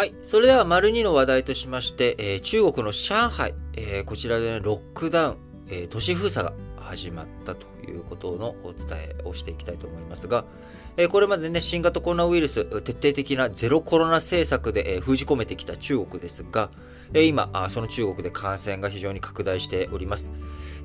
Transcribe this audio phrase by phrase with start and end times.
[0.00, 0.14] はい。
[0.22, 5.36] それでは、丸2の話題としまして、えー、中国の上海、えー、こちらで、ね、ロックダウン、
[5.68, 10.46] えー、都市封鎖が始まったということのお伝えをしていきたいと思いますが、
[10.96, 16.70] えこれまでね、新型コロナウイルス、徹底的なゼロコロナ政策で、え封じ込めてきた中国ですが、
[17.12, 20.32] え今あその中国で感染が非常に拡大しております。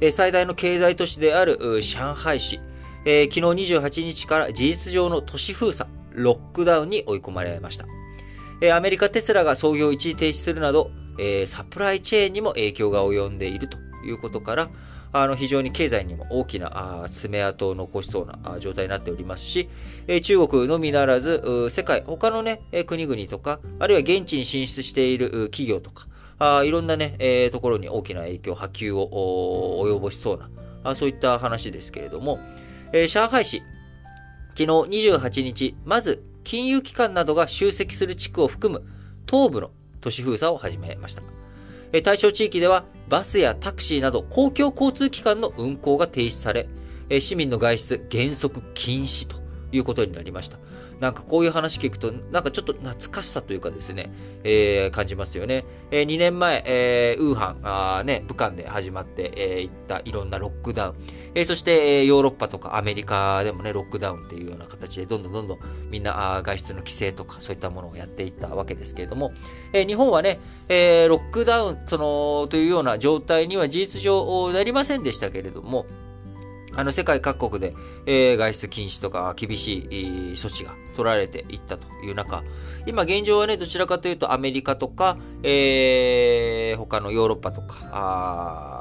[0.01, 2.59] え最大の経済都市である上海市、
[3.05, 7.85] え昨日28日から事実上の都市封鎖、ロックダウンに追い込まれました。
[8.71, 10.91] アメリカテスラが操業を一時停止するなど、
[11.45, 14.69] サプライチェーンにも影響が及んでいるということから、
[15.13, 19.69] あの非常に経済にも大きな爪痕を残しそうな状態になっておりますし、
[20.23, 32.39] 中国のみならず、世界、他のね、国々とか、あるいは現地に進出している企業とか、いろんなね、ところに大きな影響、波及を及ぼしそうな、そういった話ですけれども、
[33.09, 33.61] 上海市、
[34.57, 34.65] 昨日
[35.11, 38.85] 28日、まず金融機関などが集積する地区を含む
[39.29, 41.23] 東部の都市封鎖を始めました。
[42.03, 46.69] 対象地域ではバスやタクシーなど公共交通機関の運行が停止され、
[47.19, 49.44] 市民の外出原則禁止と
[49.75, 50.57] いうことになりました。
[50.99, 54.11] なんかこういう話聞くと、なんかちょっと懐かしさというかですね、
[54.43, 55.65] えー、感じますよね。
[55.91, 60.95] えー、2年前、えー、ウーハン、あね、武漢で始まって、えー、いったいろんなロックダウン。
[61.35, 69.33] えー、そして、え、ヨーロッパとかアメリカでもね、ロックダウンっていうような形で、どんどんどんどんみんなあ外出の規制とかそういったものをやっていったわけですけれども、
[69.73, 70.39] え、日本はね、
[70.69, 75.85] え、ロックダウン、その、というような状態には事実上なりませんでしたけれども、
[76.75, 77.73] あの、世界各国で、
[78.05, 82.43] えー、外出禁止とか厳しい措置が取られていったという中、
[82.85, 88.74] 今現状はね、どちらかというとアメリカとか、えー、他のヨーロッパとか、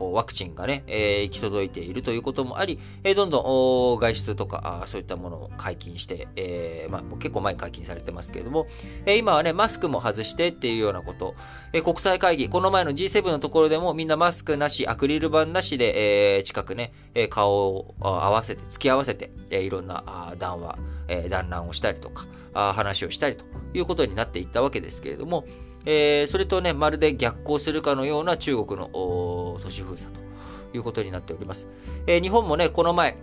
[0.00, 8.66] こうワクチンがね、えー、行き届いているということもあり、えー、どんどん外出とかあそういったものを解禁して、えーまあ、結構前解禁されてますけれども、
[9.04, 11.34] えー、今はね、マスクも外してっていうようなこと、
[11.74, 16.92] えー、国際会議、この前の G7 のところでもみんなマスクなし、アクリル板なしで、えー、近くね、
[17.28, 25.44] 顔を合わせて、付き合わせて、えー、いろんな談話、えー、団らをしたりとか、あ話をしたりということになっていったわけですけれども、
[25.86, 28.90] えー、それとね、まるで逆行するかのような中国の
[29.70, 30.20] 都市封鎖と
[30.76, 31.68] いうことになっております。
[32.06, 33.16] えー、日本もね、この前、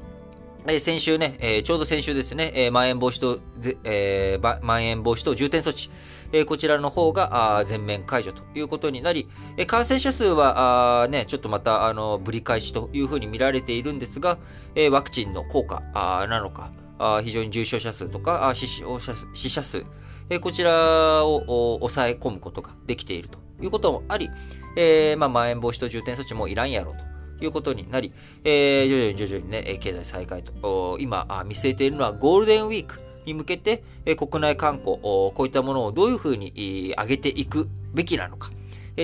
[0.80, 3.40] 先週ね、え、ちょうど先週ですね、え、まん延防止と、
[3.86, 5.90] えー、まん延防止等重点措置、
[6.34, 14.38] え、こちらの方が全面解除ということになり、え、感染者数はあ、ね、ちょっとまたあのぶり返しというふうに見られているんですが、
[14.76, 15.82] え、ワクチンの効果
[16.30, 19.86] なのか、あ非常に重症者数とかあ死死者数、
[20.30, 24.30] えこちらを抑え込むことができているということもあり、
[24.78, 26.94] えー、まあ、まん延防止等重点措置もいらんやろ
[27.40, 33.84] ということになり、えー、徐々に徐々にね、経済再開と、今見据えているのはゴールデンウィークに向けて、
[34.16, 38.52] 国内観光、こういったものをどういうふうに上げていくべきなのか、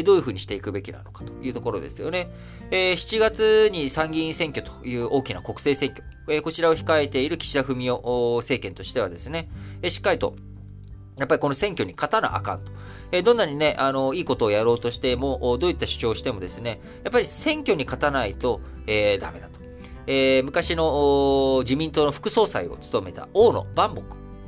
[0.03, 2.27] どういうふうにしていくべきなのかというところですよね。
[2.71, 7.93] 7月に参議院選挙という大きな国政選挙、こちらを控えている岸田文雄
[8.37, 9.49] 政権としてはですね、
[9.89, 10.35] しっかりと
[11.17, 12.71] やっぱりこの選挙に勝たなあかんと。
[13.11, 19.59] えどんなにね、あの、いいことをやろうとしても、どういった主張をしてもですね、やっぱり選挙に勝たないと、えー、ダメだと。
[20.07, 23.95] えー、昔の自民党の副総裁を務めた大野万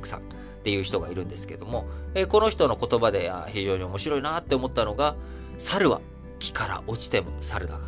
[0.02, 0.22] 木さんっ
[0.62, 5.14] ていう人がいるんですけども、えー、この人の言葉で非常に面白いなって思ったのが、
[5.58, 6.00] 猿は
[6.38, 7.80] 木から落ちても猿だが、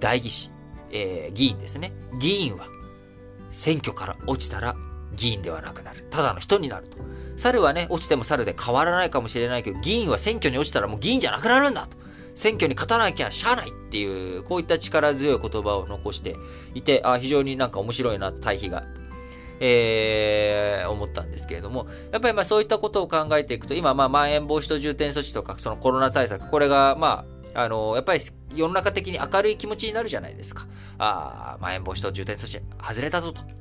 [0.00, 0.50] 代議士、
[0.92, 1.92] えー、議員ですね。
[2.18, 2.66] 議員は
[3.50, 4.76] 選挙から落ちたら
[5.14, 6.06] 議員ではなくなる。
[6.10, 6.98] ただの人になると。
[7.36, 11.96] 猿はね、落ちても猿で変わらないかもしれないけど、議員は選挙に落ちたらもう議員じゃなくなるんだと。
[12.34, 16.36] 選挙に勝たなきゃしゃあないっていう、こういった力強い言葉を残して
[16.74, 18.84] いて、あ非常になんか面白いな、対比が。
[19.58, 28.20] えー、思ったんですけれども、やっぱりまあそういったことを考えていくと、今、まあ、まん延防止等重点措置とか、そのコロナ対策、これが、まあ、あの、やっぱり
[28.54, 30.66] 世の中的に明るい気持ちになるじゃないですか。
[30.98, 33.55] ああ、まん延防止等重点措置外れたぞと。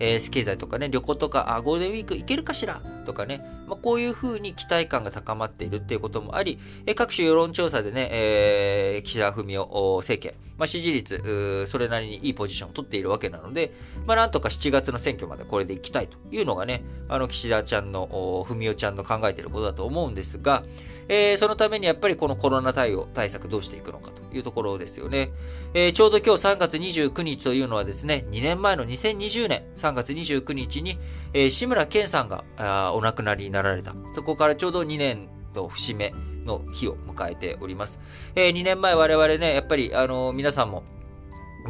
[0.00, 2.82] えー、経済とかね、旅行とか、あ、ゴールデンウィーク行けるかしら？
[3.04, 9.60] とかね、まあ、こういうふうに期待感が高まっているっていうこともあり、えー、各種世論調査でね、えー、岸田文雄
[9.98, 13.72] 政権、まあ、支持率、それなりにいいポジションを取っているわけなので、
[14.06, 20.64] まあ、なんとか7月の選挙までこれで行きたいというのがね、あの、岸田ちゃんの、文雄ちゃんの考えていることだと思うんですが、
[21.08, 24.19] えー、そのためにやっぱりこのコロナ対応、対策どうしていくのかと。
[24.36, 25.30] いうところですよね。
[25.74, 30.98] えー、ちょうど今日3月29日というのはですね、2年前の2020年3月29日に、
[31.32, 33.94] えー、志村けんさんがあお亡くなりになられた。
[34.14, 38.00] そこからちょうど2年と節目の日を迎えております。
[38.34, 40.84] えー、2年前我々ね、やっぱりあの皆さんも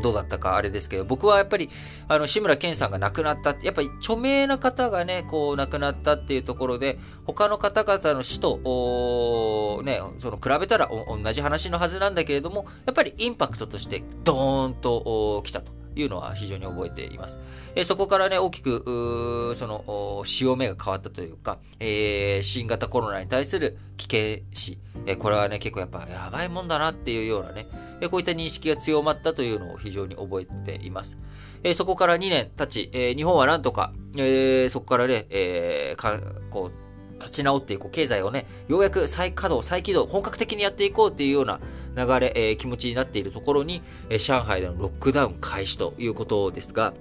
[0.02, 1.68] どうだったかあれですけど、僕はやっぱり、
[2.08, 15.79] あの、志村けんさんが亡くなったってやっぱり著名な方がね、こう亡くなったっていうところで、他の方々の死と、ね、その比べたら同じ話のはずなんだけれども、やっぱりインパクトとしてドーンと来たと。
[15.94, 17.38] いうのは非常に覚えています。
[17.74, 27.66] えそこからね、大きく、その、潮目が変わったというか、えー、新型コロナに対する危険視、えこれはね、結構やっぱやばいもんだなっていうようなね、
[28.00, 31.18] えこういった認識が強まったというのを非常に覚えています。
[31.62, 36.18] えそこから2年経ち、え日本はなんとか、えそこからね、えか
[36.50, 36.89] こう、
[37.20, 41.60] 立ち直っていこう、経済をね、ようやく再稼働、再起動、本格的にやっていこうっていうような
[41.96, 46.94] 流れ、えー、気持ちになっているところに、えー、上海でのロックダウン開始ということですが、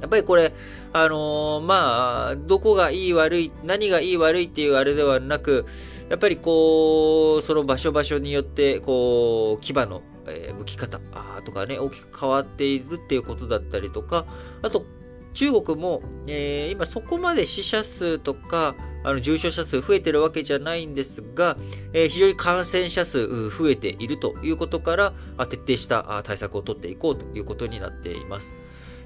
[0.00, 0.52] やっぱりこれ、
[0.92, 5.64] あのー、まあ、どこがいい悪い、何がいい悪いっていうあれではなく、
[6.10, 10.98] やっぱりこう、その場所場所によって、こう、牙の、えー、向き方
[11.44, 14.26] とかね、大きく変わっているっていうことだったりとか、
[14.62, 14.84] あと、
[15.34, 18.74] 中国も、えー、今そこまで死者数とか、
[19.04, 21.56] あの重症者数増えてるわけじゃないんですが、
[21.92, 25.12] えー、非常に感染者数増えているということから、
[25.48, 28.54] 徹底した対策を取っていこうということになっています。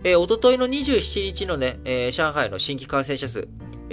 [0.05, 3.49] えー、おとといの27日のね、えー、上海の新規感染者数、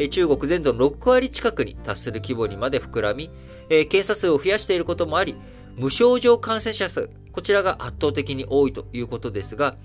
[0.09, 3.29] 中国全土の6割近くに達する規模にまで膨らみ、
[3.69, 5.35] えー、検査数を増やしていることもあり、
[5.77, 9.75] 無症状感染者数、こちらが圧倒的に多いということですが、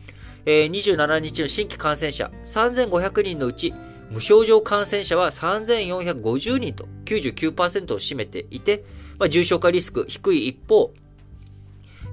[0.46, 3.74] えー、27日の新規感染者3500人のうち、
[4.10, 8.84] 無症状感染者は3450人と99%を占めていて、
[9.18, 10.92] まあ、重症化リスク低い一方、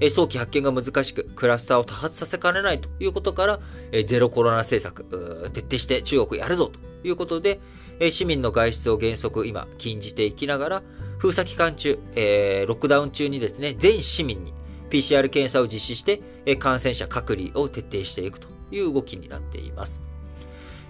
[0.01, 3.60] え早期発見が難しく、クラスターを多発させかねないということから、
[3.92, 7.60] えゼロコロナ政策、徹底して中国やるぞということで、
[8.00, 10.83] え市民の外出を原則今禁じていきながら、
[11.18, 14.54] 封鎖期間中、えー、ロックダウン中にですね、全市民に
[14.96, 20.04] PCR 検査を実施して、え感染者隔離を徹底していくという動きになっています。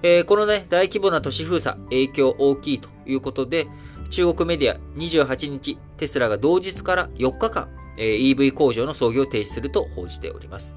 [0.03, 3.67] え、このね、大規模な都市封鎖、影響大きいということで、
[4.11, 10.75] 中国メディア28日、テスラが同日から4日間、え、EV 工場の操業を停止すると報じております。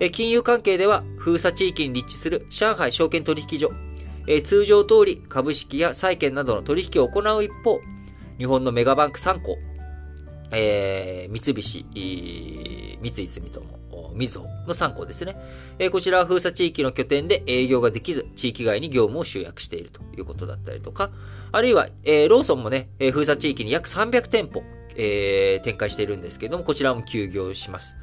[0.00, 3.70] え、金融関係では、封鎖地域に立地する上海証券取引所、
[4.26, 7.80] え、通常通り株式や債券などの取引を行う一方、
[8.38, 9.56] 日本のメガバンク3行、
[10.52, 11.86] えー、三菱、
[13.00, 13.78] 三井住友、
[14.14, 15.36] みずほの3校ですね。
[15.78, 21.10] えこちらは封鎖地域の拠点で営業ができず、地域外に業務を集約しているということだったりとか、
[21.52, 24.62] あるいは、えー、ローソンもね、え封鎖地域に約300店舗、
[24.96, 27.96] え、展開しているんですけども、こちらも休業します。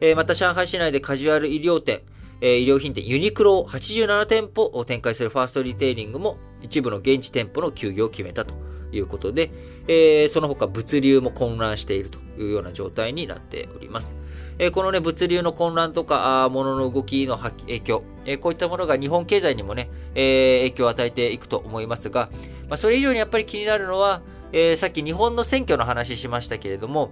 [0.00, 2.02] え、また上海市内でカジュアル医療店、
[2.40, 8.54] え、医療品店ユニクロを87店舗を展開するファーストリテイリングも一部の現地店舗の休業を決めたと
[8.92, 9.50] いうことで、
[9.88, 14.14] え、その他物流も混乱しているというような状態になっております。
[14.58, 22.28] え、このね、物流の混乱とか、物の動きの影響、え、こういったものが日本経済にもね、え、影響を与えていくと思いますが、
[22.68, 24.22] まあ、それ以上にやっぱり気になるのは、
[24.52, 27.10] え、さっき日本の選挙の話しましたけれども、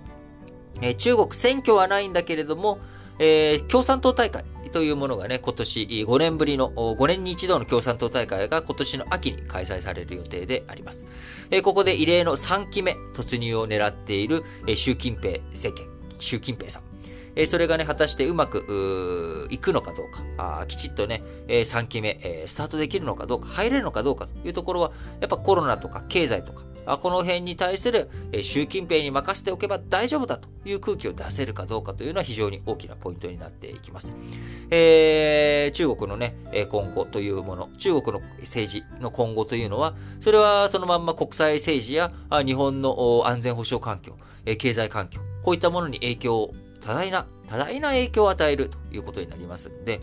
[0.81, 2.79] え、中国選挙はないんだけれども、
[3.19, 11.07] え、共産党大会というものがね、今年5年ぶりの、5年に一度の共産党大会が今年の秋に開催される予定であります。
[11.51, 15.87] え、ここで異例の3期目突入を狙っている、え、習近平政権、
[16.19, 16.92] 習近平さん。
[17.35, 34.15] えそれがね、果たしてうまく、いくのかどうか、あきちっとね、え3期目、えスタートできるのかどうか、入れるのかどうかというところは、やっぱコロナとか経済とか、あこの辺に対する、え習近平に任せておけば大丈夫だという空気を出せるかどうかというのは非常に大きなポイントになっていきます。
[34.71, 36.35] えー、中国のね、
[36.71, 42.13] 今後というもの、中国の政治の今後というのは、それはそのまんま国際政治や
[42.45, 44.17] 日本の安全保障環境、
[44.59, 50.01] 経済環境、こういったものに影響を多大な、多大な影響を与えるということになりますんで、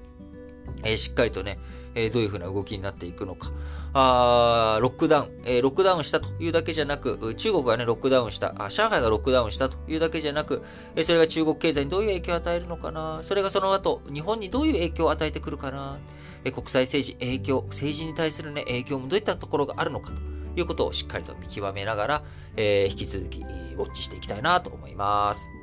[0.83, 1.59] えー、しっかりとね、
[1.95, 3.51] えー、どういうふうな動きになっていくのか。
[3.91, 10.61] あロックダウン、えー、ロックダウンしたというだけじゃなく、中国がね、ロックダウンしたあ、上海がロックダウンしたというだけじゃなく、
[10.95, 15.97] え、それが中国経済にどういう影響を与えるのかな、それがその後、日本にどういう影響を与えてくるかな、
[16.43, 22.23] え、国際政治、影響、政治に対するね、影響もどういったところがあるのかということをしっかりと見極めながら、
[22.57, 25.58] え、引き続き、ウォッチしていきたいなと思います。